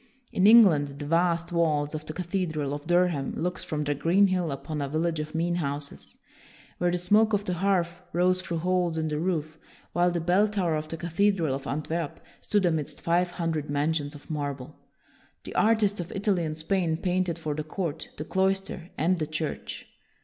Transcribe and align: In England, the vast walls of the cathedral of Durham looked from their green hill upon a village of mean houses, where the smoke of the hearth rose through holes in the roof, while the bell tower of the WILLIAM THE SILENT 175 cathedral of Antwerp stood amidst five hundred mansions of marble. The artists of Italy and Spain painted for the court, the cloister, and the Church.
In 0.31 0.47
England, 0.47 0.87
the 0.97 1.05
vast 1.05 1.51
walls 1.51 1.93
of 1.93 2.07
the 2.07 2.13
cathedral 2.13 2.73
of 2.73 2.87
Durham 2.87 3.33
looked 3.35 3.63
from 3.63 3.83
their 3.83 3.93
green 3.93 4.25
hill 4.25 4.51
upon 4.51 4.81
a 4.81 4.89
village 4.89 5.19
of 5.19 5.35
mean 5.35 5.53
houses, 5.61 6.17
where 6.79 6.89
the 6.89 6.97
smoke 6.97 7.33
of 7.33 7.45
the 7.45 7.53
hearth 7.53 8.01
rose 8.11 8.41
through 8.41 8.57
holes 8.65 8.97
in 8.97 9.09
the 9.09 9.19
roof, 9.19 9.59
while 9.93 10.09
the 10.09 10.19
bell 10.19 10.47
tower 10.47 10.75
of 10.75 10.87
the 10.87 10.97
WILLIAM 10.97 11.13
THE 11.15 11.17
SILENT 11.17 11.39
175 11.39 11.55
cathedral 11.55 11.55
of 11.55 11.67
Antwerp 11.67 12.25
stood 12.41 12.65
amidst 12.65 13.01
five 13.03 13.31
hundred 13.37 13.69
mansions 13.69 14.15
of 14.15 14.31
marble. 14.31 14.75
The 15.43 15.53
artists 15.53 15.99
of 15.99 16.11
Italy 16.13 16.45
and 16.45 16.57
Spain 16.57 16.97
painted 16.97 17.37
for 17.37 17.53
the 17.53 17.63
court, 17.63 18.09
the 18.17 18.25
cloister, 18.25 18.89
and 18.97 19.19
the 19.19 19.27
Church. 19.27 19.85